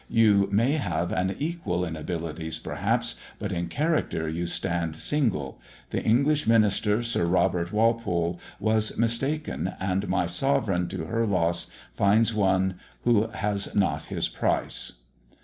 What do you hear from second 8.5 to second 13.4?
was mistaken; and my sovereign, to her loss, finds one who